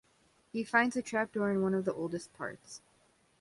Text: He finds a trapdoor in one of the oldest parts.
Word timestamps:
He 0.51 0.63
finds 0.63 0.95
a 0.97 1.03
trapdoor 1.03 1.51
in 1.51 1.61
one 1.61 1.75
of 1.75 1.85
the 1.85 1.93
oldest 1.93 2.33
parts. 2.33 2.81